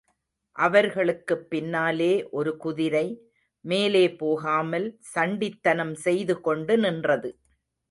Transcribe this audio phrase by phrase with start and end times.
[0.55, 3.05] அவர்களுக்குப் பின்னாலே ஒரு குதிரை,
[3.65, 7.31] மேலே போகாமல், சண்டித்தனம் செய்து கொண்டு நின்றது.